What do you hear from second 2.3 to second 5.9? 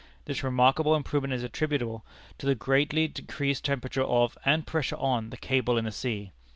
to the greatly decreased temperature of, and pressure on, the cable in